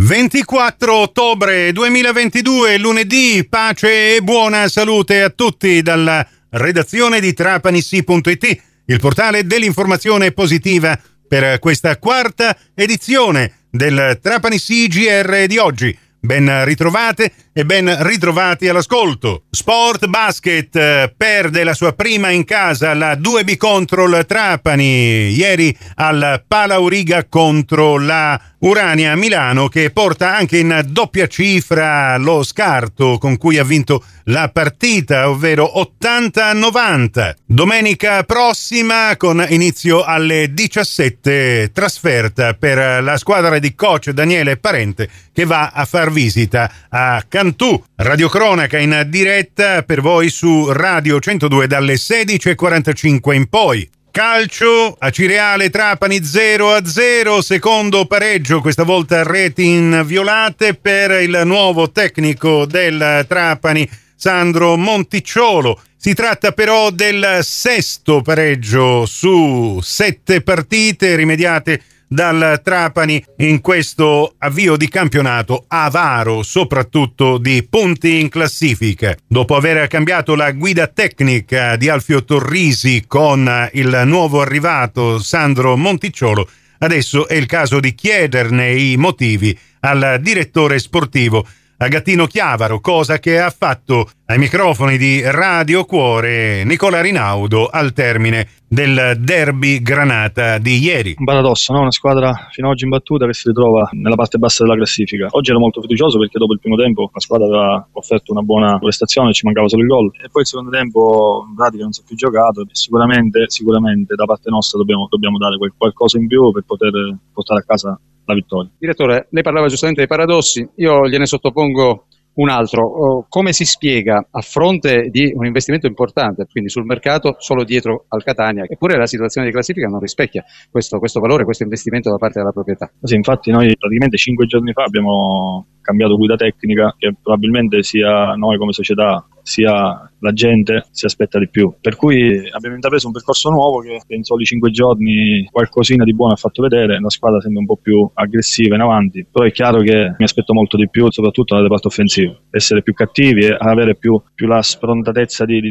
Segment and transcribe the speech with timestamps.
[0.00, 9.00] 24 ottobre 2022, lunedì, pace e buona salute a tutti dalla redazione di trapanissi.it, il
[9.00, 15.98] portale dell'informazione positiva per questa quarta edizione del Trapanissi GR di oggi.
[16.20, 19.42] Ben ritrovate e ben ritrovati all'ascolto.
[19.50, 25.76] Sport Basket eh, perde la sua prima in casa la 2B contro il Trapani ieri
[25.96, 33.36] al Palauriga contro la Urania Milano che porta anche in doppia cifra lo scarto con
[33.36, 37.34] cui ha vinto la partita, ovvero 80-90.
[37.46, 45.44] Domenica prossima con inizio alle 17 trasferta per la squadra di coach Daniele Parente che
[45.44, 47.82] va a far visita a Can Cantù.
[47.94, 53.88] Radiocronaca in diretta per voi su Radio 102 dalle 16.45 in poi.
[54.10, 61.42] Calcio a Cireale Trapani 0 a 0, secondo pareggio, questa volta reti inviolate per il
[61.44, 65.80] nuovo tecnico del Trapani, Sandro Monticciolo.
[65.96, 74.76] Si tratta però del sesto pareggio su sette partite rimediate dal Trapani in questo avvio
[74.76, 79.14] di campionato avaro, soprattutto di punti in classifica.
[79.26, 86.48] Dopo aver cambiato la guida tecnica di Alfio Torrisi con il nuovo arrivato Sandro Monticciolo,
[86.78, 91.46] adesso è il caso di chiederne i motivi al direttore sportivo
[91.80, 98.48] Agattino Chiavaro, cosa che ha fatto ai microfoni di Radio Cuore Nicola Rinaudo al termine
[98.66, 101.14] del derby Granata di ieri.
[101.16, 101.82] Un paradosso, no?
[101.82, 105.28] una squadra fino ad oggi imbattuta che si ritrova nella parte bassa della classifica.
[105.30, 108.76] Oggi ero molto fiducioso perché dopo il primo tempo la squadra aveva offerto una buona
[108.80, 112.00] prestazione, ci mancava solo il gol e poi il secondo tempo in pratica non si
[112.00, 116.64] è più giocato sicuramente, sicuramente da parte nostra dobbiamo, dobbiamo dare qualcosa in più per
[116.66, 116.90] poter
[117.32, 118.70] portare a casa la vittoria.
[118.78, 122.04] Direttore, lei parlava giustamente dei paradossi, io gliene sottopongo
[122.38, 122.84] un altro.
[122.84, 128.04] Oh, come si spiega a fronte di un investimento importante, quindi sul mercato, solo dietro
[128.08, 132.16] al Catania, eppure la situazione di classifica non rispecchia questo, questo valore, questo investimento da
[132.16, 132.90] parte della proprietà?
[133.02, 138.58] Sì, infatti noi praticamente cinque giorni fa abbiamo cambiato guida tecnica che probabilmente sia noi
[138.58, 141.72] come società sia la gente si aspetta di più.
[141.80, 146.34] Per cui abbiamo intrapreso un percorso nuovo che in soli cinque giorni qualcosina di buono
[146.34, 149.78] ha fatto vedere, la squadra sembra un po' più aggressiva in avanti, però è chiaro
[149.80, 153.96] che mi aspetto molto di più, soprattutto nel reparto offensivo, essere più cattivi e avere
[153.96, 155.70] più, più la sprontatezza di, di,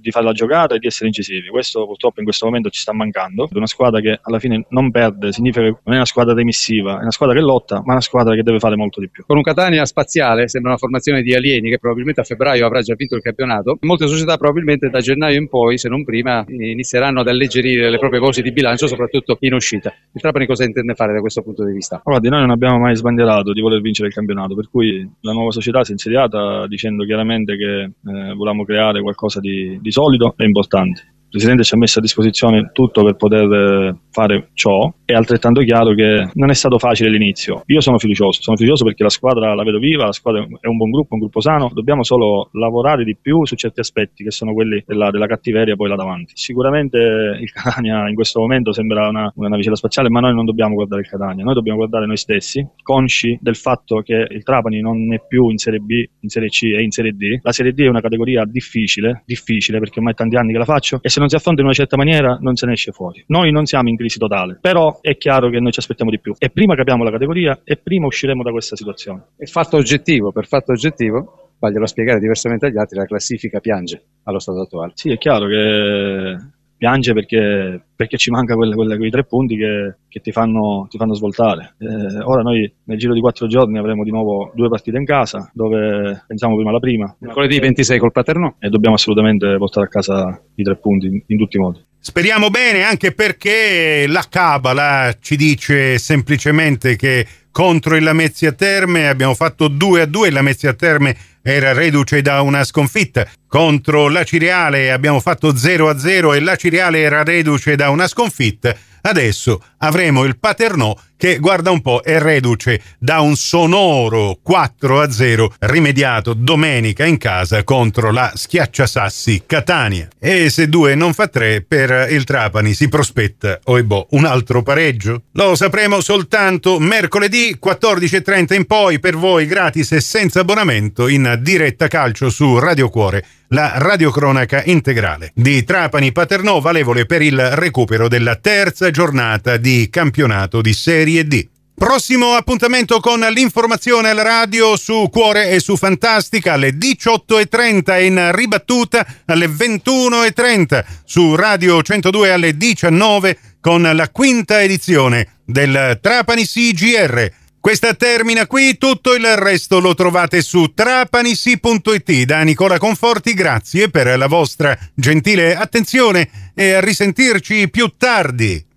[0.00, 1.48] di, fare la giocata e di essere incisivi.
[1.48, 3.48] Questo purtroppo in questo momento ci sta mancando.
[3.52, 7.02] Una squadra che alla fine non perde significa che non è una squadra remissiva, è
[7.02, 9.24] una squadra che lotta, ma è una squadra che deve fare molto di più.
[9.26, 12.94] Con un Catania spaziale sembra una formazione di alieni che probabilmente a febbraio avrà già
[12.94, 13.78] vinto il campionato.
[13.80, 18.20] Molte società probabilmente da gennaio in poi, se non prima, inizieranno ad alleggerire le proprie
[18.20, 19.92] voci di bilancio, soprattutto in uscita.
[20.12, 22.00] Il Trapani cosa intende fare da questo punto di vista?
[22.02, 25.50] Guardi, noi non abbiamo mai sbandierato di voler vincere il campionato, per cui la nuova
[25.50, 30.44] società si è insediata dicendo chiaramente che eh, volevamo creare qualcosa di, di solido e
[30.44, 31.11] importante.
[31.32, 34.92] Presidente ci ha messo a disposizione tutto per poter eh, fare ciò.
[35.02, 37.62] È altrettanto chiaro che non è stato facile l'inizio.
[37.68, 40.76] Io sono fiducioso, sono fiducioso perché la squadra la vedo viva, la squadra è un
[40.76, 41.70] buon gruppo, un gruppo sano.
[41.72, 45.88] Dobbiamo solo lavorare di più su certi aspetti che sono quelli della, della cattiveria poi
[45.88, 46.32] là davanti.
[46.36, 46.98] Sicuramente
[47.40, 51.00] il Catania in questo momento sembra una, una navicella spaziale, ma noi non dobbiamo guardare
[51.00, 55.20] il Catania, noi dobbiamo guardare noi stessi, consci del fatto che il Trapani non è
[55.26, 57.38] più in Serie B, in Serie C e in Serie D.
[57.40, 60.98] La Serie D è una categoria difficile, difficile perché ormai tanti anni che la faccio
[61.00, 63.24] e se non si affronta in una certa maniera non se ne esce fuori.
[63.28, 66.34] Noi non siamo in crisi totale, però è chiaro che noi ci aspettiamo di più
[66.36, 69.28] e prima capiamo la categoria e prima usciremo da questa situazione.
[69.38, 74.40] Il fatto oggettivo, per fatto oggettivo, voglio spiegare diversamente agli altri, la classifica piange allo
[74.40, 74.92] stato attuale.
[74.94, 76.36] Sì, è chiaro che
[76.82, 80.98] piange perché, perché ci manca quelle, quelle, quei tre punti che, che ti, fanno, ti,
[80.98, 81.76] fanno, svoltare.
[81.78, 85.48] Eh, ora noi nel giro di quattro giorni avremo di nuovo due partite in casa,
[85.54, 87.14] dove pensiamo prima alla prima.
[87.20, 88.56] Mercoledì 26 col Paternò.
[88.58, 91.78] E dobbiamo assolutamente portare a casa i tre punti in, in tutti i modi.
[92.00, 99.34] Speriamo bene anche perché la Cabala ci dice semplicemente che contro il Lamezia Terme abbiamo
[99.34, 103.26] fatto 2 a 2, il Lamezia Terme era reduce da una sconfitta.
[103.46, 108.06] Contro la Cireale abbiamo fatto 0 a 0 e la Cireale era reduce da una
[108.06, 108.74] sconfitta.
[109.02, 115.08] Adesso avremo il Paternò che, guarda un po', è reduce da un sonoro 4 a
[115.08, 120.08] 0 rimediato domenica in casa contro la Schiacciasassi Catania.
[120.18, 125.22] E se 2 non fa 3 per il Trapani si prospetta, oibò, un altro pareggio?
[125.34, 131.86] Lo sapremo soltanto mercoledì 14.30 in poi per voi gratis e senza abbonamento in diretta
[131.86, 138.36] calcio su Radio Cuore la radiocronaca integrale di Trapani Paternò valevole per il recupero della
[138.36, 141.48] terza giornata di campionato di Serie D.
[141.74, 149.04] Prossimo appuntamento con l'informazione alla radio su Cuore e su Fantastica alle 18.30 in ribattuta
[149.26, 157.30] alle 21.30 su Radio 102 alle 19 con la quinta edizione del Trapani CGR.
[157.58, 162.24] Questa termina qui, tutto il resto lo trovate su trapanisi.it.
[162.24, 168.70] Da Nicola Conforti, grazie per la vostra gentile attenzione e a risentirci più tardi.